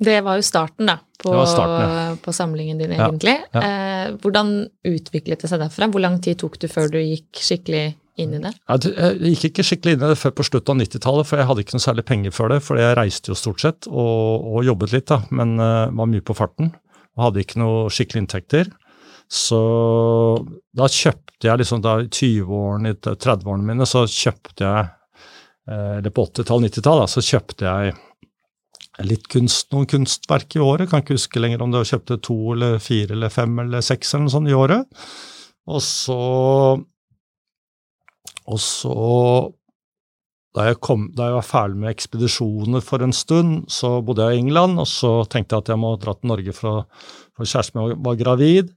[0.00, 2.04] Det var jo starten, da, på, starten, ja.
[2.24, 3.36] på samlingen din, egentlig.
[3.52, 3.62] ja.
[3.62, 4.54] Eh, hvordan
[4.88, 5.90] utviklet det seg derfra?
[5.92, 7.82] Hvor lang tid tok du før du gikk skikkelig
[8.20, 8.52] inn i det?
[8.64, 11.50] Ja, Jeg gikk ikke skikkelig inn i det før på slutten av 90-tallet, for jeg
[11.50, 12.60] hadde ikke noe særlig penger før det.
[12.64, 16.24] For jeg reiste jo stort sett og, og jobbet litt, da, men uh, var mye
[16.24, 16.72] på farten.
[17.18, 18.72] Og hadde ikke noe skikkelige inntekter.
[19.30, 19.60] Så
[20.74, 24.88] da kjøpte jeg liksom da i 20-årene, i 30-årene mine, så kjøpte jeg
[25.70, 27.94] eh, Eller på 80-tallet, 90-tallet, så kjøpte jeg
[29.06, 30.90] litt kunst, noen kunstverk i året.
[30.90, 34.26] Kan ikke huske lenger om var kjøpte to eller fire eller fem eller seks eller
[34.26, 35.06] noe sånt i året.
[35.70, 36.18] Og så
[38.50, 38.94] og så
[40.56, 44.40] da jeg, kom, da jeg var ferdig med ekspedisjoner for en stund, så bodde jeg
[44.40, 47.46] i England, og så tenkte jeg at jeg må dra til Norge for, å- for
[47.46, 48.72] kjæresten min var gravid.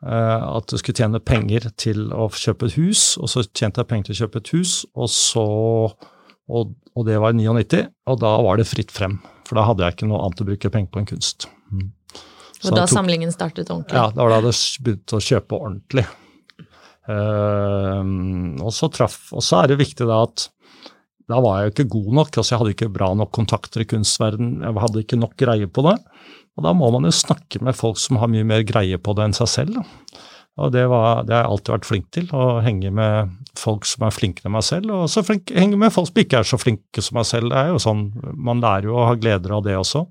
[0.00, 3.88] eh, at jeg skulle tjene penger til å kjøpe et hus, og så tjente jeg
[3.90, 5.44] penger til å kjøpe et hus, og så
[6.48, 9.18] og, og det var i 99, og da var det fritt frem.
[9.48, 11.48] For da hadde jeg ikke noe annet å bruke penger på enn kunst.
[11.72, 11.88] Mm.
[12.58, 13.96] Så Og da tok- samlingen startet ordentlig?
[13.96, 16.04] ja, det var da det begynte å kjøpe ordentlig.
[17.08, 18.04] Uh,
[18.60, 20.50] og, så traff, og så er det viktig da at
[21.28, 22.36] da var jeg jo ikke god nok.
[22.40, 25.84] altså Jeg hadde ikke bra nok kontakter i kunstverden, jeg hadde ikke nok greie på
[25.88, 25.96] det.
[26.58, 29.28] Og da må man jo snakke med folk som har mye mer greie på det
[29.28, 29.76] enn seg selv.
[29.78, 30.22] Da.
[30.58, 34.06] Og det, var, det har jeg alltid vært flink til, å henge med folk som
[34.06, 36.60] er flinkere enn meg selv, og så flink, henger med folk som ikke er så
[36.60, 37.50] flinke som meg selv.
[37.52, 40.06] Det er jo sånn, Man lærer jo å ha gleder av det også.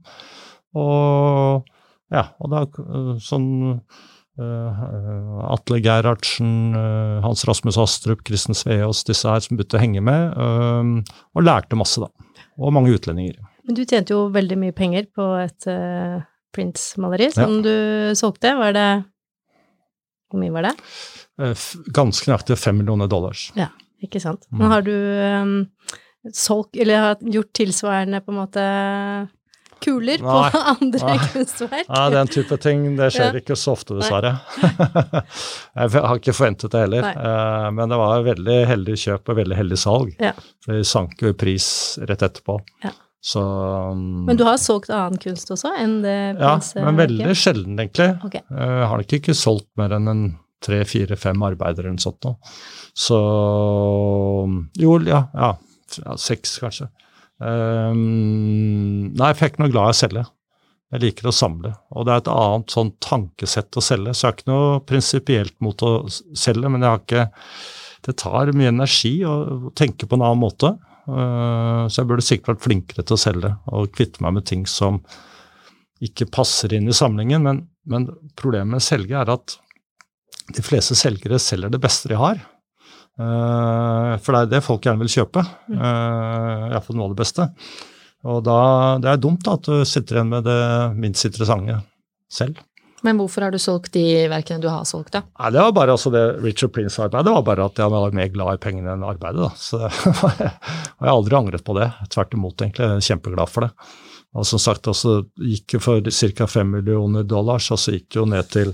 [0.77, 1.65] Og
[2.13, 3.49] ja, og da øh, sånn
[4.39, 10.03] uh, Atle Gerhardsen, uh, Hans Rasmus Astrup, Kristen Sveås, disse her som begynte å henge
[10.07, 12.43] med, uh, og lærte masse, da.
[12.57, 13.41] Og mange utlendinger.
[13.67, 16.23] Men du tjente jo veldig mye penger på et uh,
[16.55, 17.75] Prince-maleri som du
[18.17, 18.55] solgte.
[18.57, 18.89] Var det
[20.31, 20.75] Hvor mye var det?
[21.41, 23.47] Eh, Ganske nøyaktig fem millioner dollars.
[23.55, 23.69] Ja,
[24.03, 24.43] ikke sant.
[24.51, 25.55] Men har du um,
[26.35, 28.63] solgt, eller har gjort tilsvarende på en måte
[29.79, 30.61] kuler på Nei.
[30.73, 31.17] andre Nei.
[31.31, 31.87] kunstverk?
[31.93, 33.41] Nei, den type ting, det skjer Ja.
[33.43, 34.31] ikke så ofte, dessverre.
[35.77, 37.13] jeg har ikke forventet det heller, Nei.
[37.29, 40.15] eh, men det var veldig heldig kjøp og veldig heldig salg.
[40.23, 40.33] Ja.
[40.67, 41.67] Det sank jo i pris
[42.09, 42.57] rett etterpå.
[42.83, 42.91] Ja.
[43.27, 43.41] Så
[43.91, 48.13] um, Men du har solgt annen kunst også enn det Ja, men veldig sjelden, egentlig.
[48.23, 48.37] Ok.
[48.39, 50.21] Eh, Jeg har nok ikke solgt mer enn en
[50.63, 52.37] tre, fire, fem arbeider eller noe sånt nå.
[52.97, 53.19] Så
[54.79, 55.25] Jo, ja.
[55.35, 55.51] ja,
[56.05, 56.87] ja seks, kanskje.
[57.37, 60.25] Um, nei, for jeg er ikke noe glad i å selge.
[60.93, 61.73] Jeg liker å samle.
[61.91, 64.15] Og det er et annet sånn tankesett å selge.
[64.15, 67.27] Så jeg har ikke noe prinsipielt mot å selge, men jeg har ikke
[68.07, 70.69] Det tar mye energi å tenke på en annen måte.
[71.08, 74.65] Uh, så jeg burde sikkert vært flinkere til å selge og kvitte meg med ting
[74.67, 75.00] som
[76.04, 77.46] ikke passer inn i samlingen.
[77.46, 79.58] Men, men problemet med selge er at
[80.56, 82.39] de fleste selgere selger det beste de har.
[83.17, 85.43] Eh, for det er det folk gjerne vil kjøpe.
[85.74, 87.48] Uh, Iallfall noe av det beste.
[88.28, 88.60] Og da,
[89.02, 90.62] det er dumt da, at du sitter igjen med det
[90.98, 91.80] minst interessante
[92.34, 92.60] selv.
[93.05, 95.21] Men hvorfor har du solgt de verkene du har solgt, da?
[95.39, 98.55] Nei, Det var bare altså det Richard Prince-arbeidet var bare at jeg var mer glad
[98.57, 99.43] i pengene enn arbeidet.
[99.43, 99.51] da.
[99.53, 101.91] Så og jeg har aldri angret på det.
[102.10, 102.88] Tvert imot, egentlig.
[102.88, 103.71] Jeg er kjempeglad for det.
[104.38, 106.47] Og som sagt, altså, gikk for ca.
[106.49, 108.73] 5 millioner dollar, så gikk det jo ned til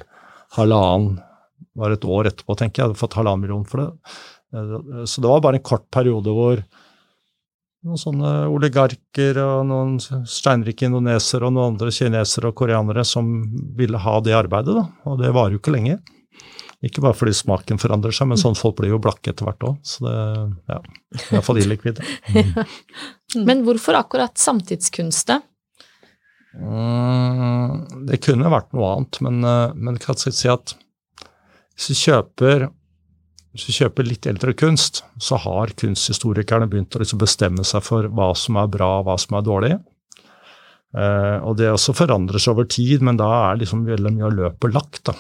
[0.58, 1.20] halvannen
[1.76, 2.84] Var et år etterpå, tenker jeg.
[2.84, 4.16] Jeg hadde fått halvannen million for det.
[4.54, 6.62] Eh, Så det var bare en kort periode hvor
[7.84, 13.30] noen sånne oligarker og noen steinrike indonesere og noen andre kinesere og koreanere som
[13.78, 14.86] ville ha det arbeidet, da.
[15.10, 16.00] Og det varer jo ikke lenge.
[16.84, 19.78] Ikke bare fordi smaken forandrer seg, men sånn folk blir jo blakke etter hvert òg.
[19.88, 20.16] Så det
[20.72, 20.80] ja,
[21.32, 22.02] iallfall illikvid.
[23.48, 25.32] Men hvorfor akkurat samtidskunst.
[26.60, 30.76] Mm, det kunne vært noe annet, men, eh, men kan jeg si at
[31.74, 32.68] hvis du kjøper
[33.54, 38.10] hvis vi kjøper litt eldre kunst, så har kunsthistorikerne begynt å liksom bestemme seg for
[38.10, 39.76] hva som er bra og hva som er dårlig.
[40.94, 44.36] Eh, og det også forandrer seg over tid, men da er liksom veldig mye av
[44.40, 45.04] løpet lagt.
[45.10, 45.16] da.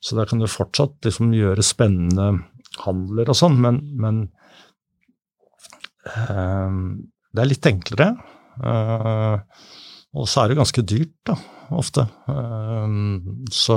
[0.00, 2.30] Så da kan du fortsatt liksom gjøre spennende
[2.80, 4.22] handler og sånn, men, men
[6.08, 6.80] eh,
[7.28, 8.10] det er litt enklere.
[8.64, 9.64] Eh,
[10.16, 11.36] og så er det ganske dyrt, da,
[11.76, 12.02] ofte.
[13.54, 13.76] Så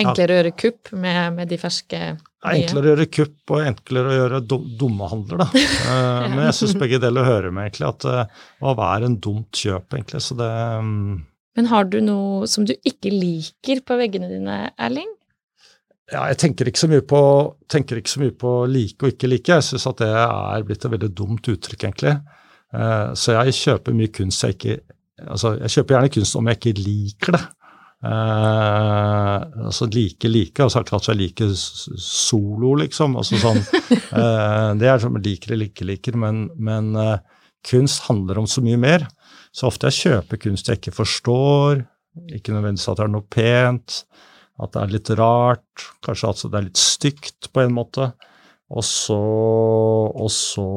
[0.00, 2.00] Enklere å gjøre kupp med, med de ferske
[2.44, 5.46] det er enklere å gjøre kupp og enklere å gjøre dum- dumme handler, da.
[5.86, 7.88] Eh, Men jeg syns begge deler hører med, egentlig.
[7.88, 8.06] At
[8.62, 10.20] hva er en dumt kjøp, egentlig.
[10.22, 10.50] Så det
[10.84, 11.16] mm,
[11.56, 15.12] Men har du noe som du ikke liker på veggene dine, Erling?
[16.12, 17.20] ja, jeg tenker ikke så mye på,
[17.66, 19.56] ikke så mye på like og ikke like.
[19.58, 22.12] Jeg syns at det er blitt et veldig dumt uttrykk, egentlig.
[22.74, 24.76] Uh, så jeg kjøper mye kunst jeg ikke
[25.16, 27.38] Altså, jeg kjøper gjerne kunst om jeg ikke liker det.
[28.06, 33.16] Uh, altså like like, altså akkurat jeg liker solo, liksom.
[33.18, 33.58] altså sånn,
[34.14, 37.16] uh, Det er som jeg liker eller ikke liker, men, men uh,
[37.66, 39.08] kunst handler om så mye mer.
[39.50, 41.82] Så ofte jeg kjøper kunst jeg ikke forstår,
[42.36, 43.98] ikke nødvendigvis at det er noe pent,
[44.62, 48.10] at det er litt rart, kanskje at det er litt stygt på en måte.
[48.76, 50.70] Og så, og så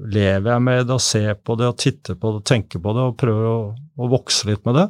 [0.00, 2.94] lever jeg med det og ser på det og titter på det og tenker på
[2.96, 4.86] det og prøver å, å vokse litt med det.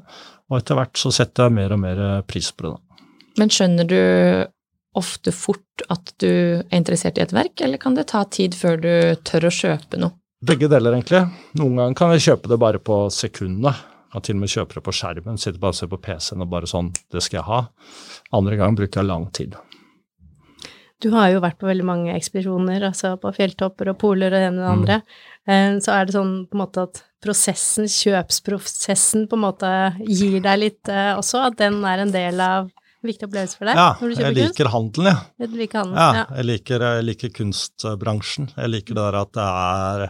[0.50, 2.72] Og etter hvert så setter jeg mer og mer pris på det.
[2.74, 3.04] Da.
[3.38, 4.00] Men skjønner du
[4.98, 8.80] ofte fort at du er interessert i et verk, eller kan det ta tid før
[8.82, 8.92] du
[9.26, 10.16] tør å kjøpe noe?
[10.40, 11.20] Begge deler, egentlig.
[11.60, 13.74] Noen ganger kan jeg kjøpe det bare på sekundene.
[14.10, 16.48] Kan til og med kjøpe det på skjermen, sitter bare og ser på PC-en og
[16.50, 17.60] bare sånn, det skal jeg ha.
[18.34, 19.54] Andre ganger bruker jeg lang tid.
[21.00, 24.48] Du har jo vært på veldig mange ekspedisjoner, altså på fjelltopper og poler og det
[24.48, 24.98] ene og det andre.
[25.46, 25.78] Mm.
[25.84, 29.70] Så er det sånn på en måte at prosessen, kjøpsprosessen, på en måte
[30.06, 32.70] gir deg litt uh, også, at den er en del av
[33.06, 33.78] viktig opplevelse for deg?
[33.78, 35.22] Ja, jeg liker handelen, ja.
[35.40, 36.24] Jeg liker handelen, ja.
[36.24, 36.26] ja.
[36.40, 38.50] Jeg, liker, jeg liker kunstbransjen.
[38.56, 40.04] Jeg liker det der at det er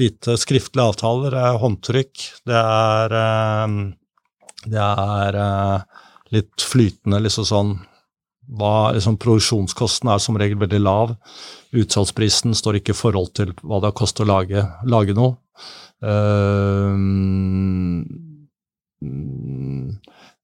[0.00, 3.74] lite skriftlige avtaler, det er håndtrykk, det er eh,
[4.64, 7.74] Det er eh, litt flytende, liksom sånn
[8.58, 11.14] hva, liksom, Produksjonskosten er som regel veldig lav.
[11.72, 15.38] Utsalgsprisen står ikke i forhold til hva det har kostet å lage, lage noe.
[16.04, 16.94] Uh,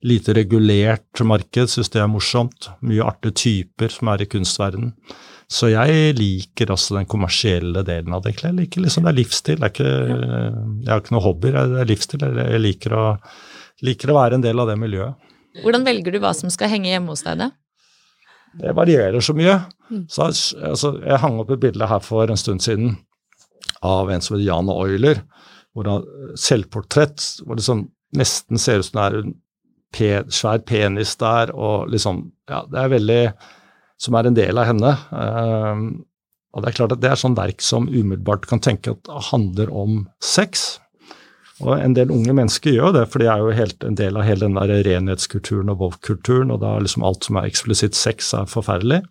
[0.01, 2.71] lite regulert marked, syns det er morsomt.
[2.87, 4.95] Mye artige typer som er i kunstverden.
[5.51, 8.37] Så jeg liker altså den kommersielle delen av det.
[8.39, 9.59] Jeg liker liksom, Det er livsstil.
[9.59, 9.95] Det er ikke,
[10.85, 12.23] jeg har ikke noe hobbyer, det er livsstil.
[12.39, 13.07] Jeg liker å,
[13.87, 15.29] liker å være en del av det miljøet.
[15.65, 17.51] Hvordan velger du hva som skal henge hjemme hos deg, da?
[18.61, 19.57] Det varierer så mye.
[19.91, 20.05] Mm.
[20.11, 20.29] Så,
[20.71, 22.95] altså, jeg hang opp et bilde her for en stund siden
[23.87, 25.23] av en som heter Jan Euler,
[25.75, 29.35] hvor han selvportrett hvor det sånn, nesten ser ut som det er en
[29.95, 33.23] pe, svær penis der, og liksom Ja, det er veldig
[34.01, 34.91] Som er en del av henne.
[35.13, 36.07] Um,
[36.57, 39.69] og det er klart at det er sånn verk som umiddelbart kan tenke at handler
[39.77, 40.81] om sex.
[41.61, 44.25] Og en del unge mennesker gjør det, for de er jo helt, en del av
[44.25, 48.49] hele den der renhetskulturen og woke-kulturen, og da liksom alt som er eksplisitt sex, er
[48.49, 49.03] forferdelig.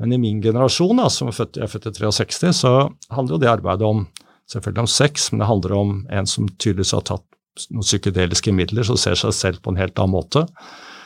[0.00, 2.72] Men i min generasjon, da, som er født, jeg er født i 63, så
[3.14, 4.06] handler jo det arbeidet om
[4.50, 7.24] selvfølgelig om sex, men det handler om en som tydeligvis har tatt
[7.70, 10.44] noen psykedeliske midler, som ser seg selv på en helt annen måte.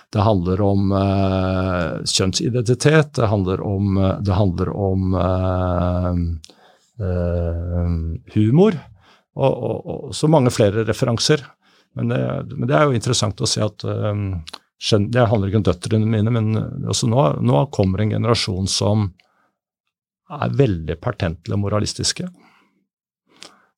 [0.09, 6.15] Det handler om uh, kjønnsidentitet, det handler om, det handler om uh,
[7.05, 7.91] uh,
[8.33, 8.79] humor,
[9.37, 11.45] og, og, og, så mange flere referanser.
[11.99, 12.23] Men det,
[12.55, 13.85] men det, er jo interessant å se at
[14.79, 16.53] Det handler ikke om døtrene mine, men
[16.87, 19.09] også nå, nå kommer en generasjon som
[20.29, 22.29] er veldig pertentlige og moralistiske.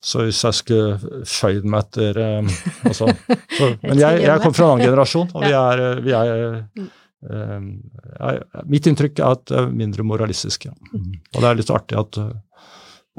[0.01, 2.47] Så hvis jeg skulle føyd meg etter um,
[2.89, 3.11] altså,
[3.57, 6.31] så, Men jeg, jeg kommer fra en annen generasjon, og vi er, eh, vi er
[7.29, 7.67] um,
[8.17, 8.31] ja,
[8.69, 10.73] Mitt inntrykk er at det er mindre moralistiske.
[10.89, 11.11] Mm.
[11.35, 12.17] Og det er litt artig at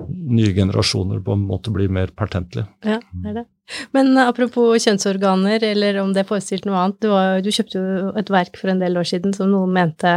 [0.00, 2.64] nye generasjoner på en måte blir mer pertentlige.
[2.84, 3.48] Ja, det er det.
[3.94, 6.98] Men apropos kjønnsorganer, eller om det forestilte noe annet.
[7.04, 10.14] Du, var, du, kjøpte jo et verk for en del år siden som noen mente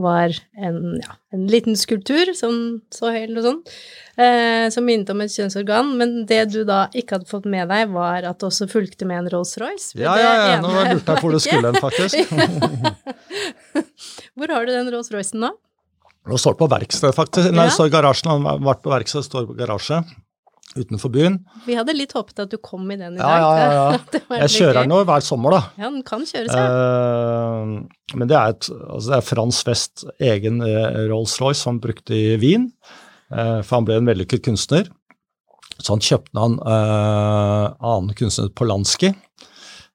[0.00, 3.74] var en, ja, en liten skulptur som så høy eller noe sånt,
[4.20, 5.92] eh, som minnet om et kjønnsorgan.
[6.00, 9.24] Men det du da ikke hadde fått med deg, var at det også fulgte med
[9.24, 9.96] en Rolls-Royce.
[10.00, 12.32] Ja, ja, ja, nå lurte jeg hvor det skulle hen, faktisk.
[14.38, 15.54] hvor har du den Rolls-Roycen nå?
[16.24, 17.50] Nå står på verksted, faktisk.
[17.52, 17.72] Nei, ja.
[17.74, 18.30] står i garasjen.
[18.32, 20.00] Han har vært på verksted, står på garasje
[20.74, 21.36] utenfor byen.
[21.66, 23.44] Vi hadde litt håpet at du kom i den i dag.
[23.44, 24.22] Ja, ja, ja.
[24.42, 25.60] Jeg kjører den nå hver sommer, da.
[25.78, 26.64] Ja, den kan kjøres, ja.
[26.64, 31.82] Uh, men det er, et, altså det er Frans West egen uh, Rolls-Royce som han
[31.84, 32.70] brukte i Wien,
[33.34, 34.90] uh, for han ble en vellykket kunstner.
[35.74, 39.08] Så han kjøpte han annen kunstner, Polanski.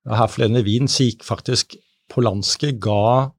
[0.10, 1.78] Her forleden i Wien så gikk faktisk
[2.12, 3.30] Polanski ga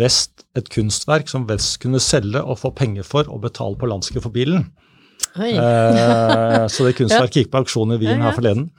[0.00, 4.34] West et kunstverk som West kunne selge og få penger for og betale Polanski for
[4.34, 4.66] bilen.
[5.36, 8.70] Eh, så det kunstverket gikk på auksjon i Wien her forleden.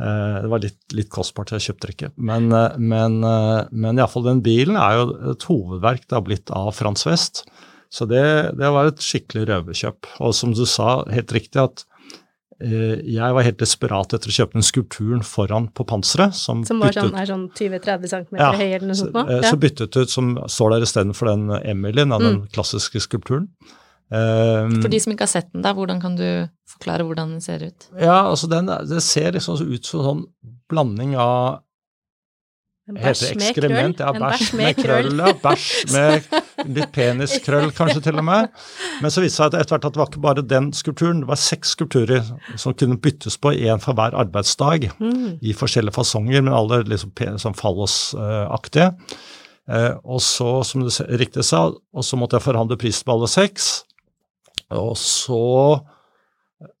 [0.00, 2.10] Eh, det var litt, litt, kostbart, jeg kjøpte det ikke.
[2.16, 6.54] Men, eh, men, eh, men iallfall den bilen er jo et hovedverk det har blitt
[6.54, 7.44] av Frans West.
[7.92, 8.24] Så det,
[8.56, 10.08] det var et skikkelig røverkjøp.
[10.24, 11.84] Og som du sa helt riktig, at
[12.60, 16.36] jeg var helt desperat etter å kjøpe den skulpturen foran på panseret.
[16.36, 19.16] Som, som var sånn, er sånn 20-30 cm ja, høy eller noe sånt?
[19.16, 19.44] Så, ja.
[19.48, 22.26] så byttet ut, som står der istedenfor den Emilyen, mm.
[22.26, 23.48] den klassiske skulpturen.
[24.12, 26.26] Um, for de som ikke har sett den, da, hvordan kan du
[26.68, 27.86] forklare hvordan den ser ut?
[27.96, 30.24] Ja, altså den, Det ser liksom ut som en sånn
[30.68, 31.62] blanding av
[32.90, 34.00] En Heter bæsj med ekskrement.
[34.02, 35.12] Ja, bæsj med krøll.
[35.20, 35.32] ja.
[35.38, 38.48] Bæsj med litt peniskrøll, kanskje til og med.
[39.02, 41.20] Men så viste det seg at etter hvert at det var ikke bare den skulpturen,
[41.22, 42.26] det var seks skulpturer
[42.58, 44.88] som kunne byttes på, én for hver arbeidsdag,
[45.42, 48.90] i forskjellige fasonger, men alle liksom sånn fallosaktige.
[49.70, 50.90] Eh, og så, som du
[51.22, 53.70] riktig sa, og så måtte jeg forhandle prisen på alle seks.
[54.74, 55.38] Og så,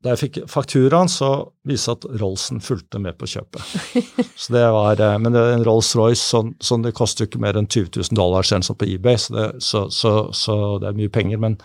[0.02, 1.30] da jeg fikk fakturaen, så
[1.68, 3.62] viste det at Rollsen fulgte med på kjøpet.
[4.42, 7.42] Så det var, eh, Men det er en Rolls-Royce sånn, sånn det koster jo ikke
[7.44, 10.98] mer enn 20 000 dollar sånn på eBay, så det, så, så, så det er
[10.98, 11.40] mye penger.
[11.42, 11.58] Men,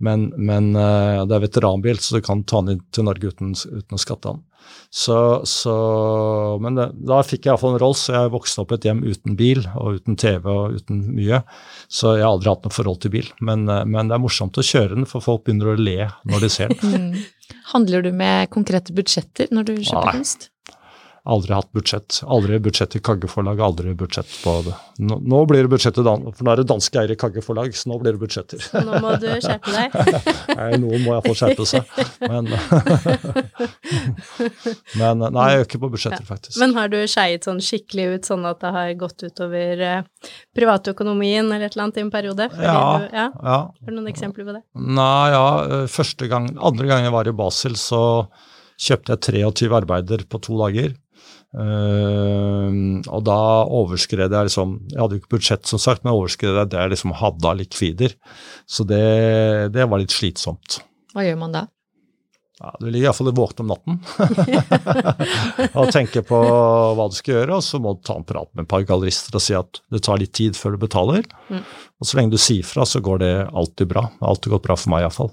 [0.00, 3.52] men, men eh, det er veteranbil, så du kan ta den inn til Norge uten,
[3.52, 4.46] uten å skatte den.
[4.90, 5.74] Så, så,
[6.62, 9.02] men det, da fikk jeg iallfall en Rolls, så jeg vokste opp i et hjem
[9.06, 11.42] uten bil og uten TV og uten mye.
[11.86, 13.28] Så jeg har aldri hatt noe forhold til bil.
[13.44, 15.98] Men, eh, men det er morsomt å kjøre den, for folk begynner å le
[16.30, 17.12] når de ser den.
[17.72, 20.16] Handler du med konkrete budsjetter når du kjøper Nei.
[20.18, 20.50] kunst?
[21.24, 22.22] Aldri hatt budsjett.
[22.24, 24.72] Aldri budsjett i Kagge forlag, aldri budsjett på det.
[25.04, 27.90] Nå, nå blir det budsjettet, for nå er det danske eiere i Kagge forlag, så
[27.92, 28.62] nå blir det budsjetter.
[28.86, 29.96] Nå må du skjerpe deg.
[30.60, 31.84] Nei, noen må iallfall skjerpe seg.
[32.24, 32.48] Men,
[35.00, 36.56] men nei, jeg øker på budsjetter, faktisk.
[36.62, 41.50] Men har du skeiet sånn skikkelig ut, sånn at det har gått utover eh, privatøkonomien
[41.50, 42.48] eller et eller annet i en periode?
[42.56, 42.80] Ja.
[42.96, 43.28] Du, ja.
[43.28, 43.58] ja.
[43.68, 44.64] Har du noen eksempler på det?
[44.72, 48.00] Nei, ja, eh, første gang, andre gang jeg var i Basel, så
[48.80, 50.94] kjøpte jeg 23 arbeider på to dager.
[51.50, 52.76] Eh,
[53.10, 56.70] og da overskred jeg liksom Jeg hadde jo ikke budsjett, som sagt, men overskred jeg
[56.70, 58.14] det jeg liksom hadde av likvider.
[58.70, 59.02] Så det,
[59.74, 60.80] det var litt slitsomt.
[61.14, 61.66] Hva gjør man da?
[62.60, 63.94] Ja, du ligger iallfall våken om natten
[65.80, 66.36] og tenker på
[66.92, 69.38] hva du skal gjøre, og så må du ta en prat med et par gallerister
[69.38, 71.24] og si at det tar litt tid før du betaler.
[71.48, 74.04] Og så lenge du sier fra, så går det alltid bra.
[74.12, 75.32] Det har gått bra for meg iallfall.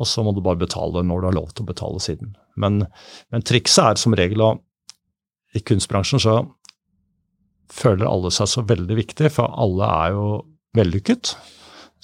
[0.00, 2.32] Og så må du bare betale når du har lov til å betale siden.
[2.56, 2.86] Men,
[3.32, 4.54] men trikset er som regel å
[5.56, 6.38] I kunstbransjen så
[7.72, 10.26] føler alle seg så veldig viktig, for alle er jo
[10.76, 11.34] vellykket.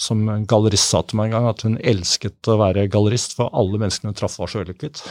[0.03, 3.53] Som en gallerist sa til meg en gang, at hun elsket å være gallerist, for
[3.55, 5.03] alle menneskene hun traff var så vellykket.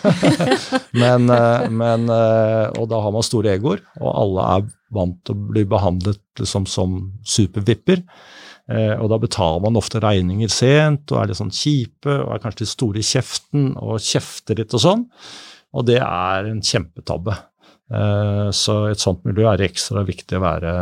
[1.02, 5.38] men, eh, men, eh, og da har man store egoer, og alle er vant til
[5.38, 8.04] å bli behandlet liksom som supervipper.
[8.72, 12.44] Eh, og da betaler man ofte regninger sent, og er litt sånn kjipe, og er
[12.44, 15.08] kanskje litt store i kjeften, og kjefter litt og sånn.
[15.72, 17.38] Og det er en kjempetabbe.
[17.92, 20.74] Eh, så i et sånt miljø er det ekstra viktig å være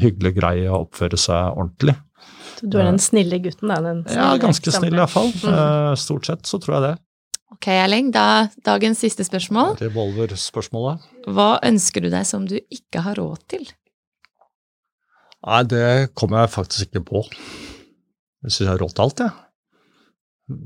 [0.00, 1.96] hyggelig, grei og oppføre seg ordentlig.
[2.54, 3.80] Så Du er den snille gutten, da?
[3.84, 5.32] Den Ja, ganske snill iallfall.
[5.42, 5.50] Mm.
[5.50, 6.94] Uh, stort sett så tror jeg det.
[7.54, 9.76] Ok, Erling, da dagens siste spørsmål.
[9.82, 11.04] Revolver-spørsmålet.
[11.30, 13.68] Hva ønsker du deg som du ikke har råd til?
[15.44, 17.24] Nei, det kommer jeg faktisk ikke på.
[18.44, 19.40] Jeg syns jeg har råd til alt, jeg.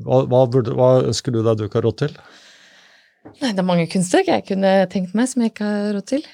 [0.07, 0.45] Hva, hva,
[0.79, 2.15] hva ønsker du deg du ikke har råd til?
[3.43, 6.25] Nei, det er mange kunstverk jeg kunne tenkt meg som jeg ikke har råd til.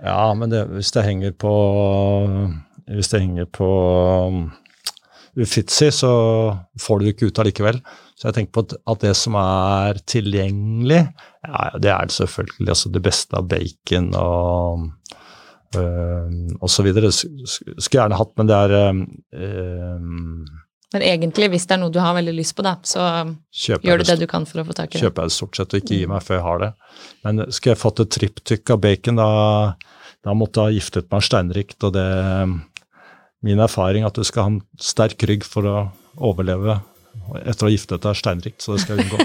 [0.00, 1.50] Ja, men det, hvis det henger på
[2.90, 3.66] Hvis det henger på
[4.26, 4.38] um,
[5.38, 6.10] Uffizi, så
[6.80, 7.76] får du det ikke ut allikevel.
[8.18, 11.04] Så jeg tenker på at, det som er tilgjengelig,
[11.46, 14.88] ja, det er selvfølgelig altså det beste av bacon og
[15.78, 17.12] øh, og så videre.
[17.14, 19.70] Sk- sk- Skulle gjerne hatt, men det er øh,
[20.94, 23.04] Men egentlig, hvis det er noe du har veldig lyst på, da, så
[23.54, 25.04] kjøper gjør du det du kan for å få tak i det.
[25.04, 26.70] kjøper jeg det stort sett og ikke gi meg før jeg har det.
[27.26, 29.28] Men skulle jeg fått et triptykk av bacon, da,
[30.26, 31.78] da måtte jeg ha giftet meg steinrikt.
[31.86, 32.08] Og det
[33.46, 35.76] min erfaring at du skal ha en sterk rygg for å
[36.20, 36.80] overleve
[37.40, 39.18] etter å ha giftet deg steinrikt, så det skal jeg unngå.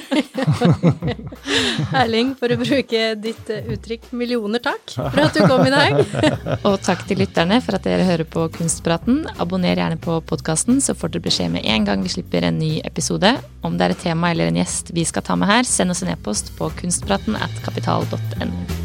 [2.01, 5.99] Erling, for å bruke ditt eh, uttrykk, millioner takk for at du kom i dag.
[6.69, 9.23] Og takk til lytterne for at dere hører på Kunstpraten.
[9.41, 12.77] Abonner gjerne på podkasten, så får dere beskjed med en gang vi slipper en ny
[12.88, 13.36] episode.
[13.65, 16.05] Om det er et tema eller en gjest vi skal ta med her, send oss
[16.05, 18.85] en e-post på kunstpraten at kapital.no.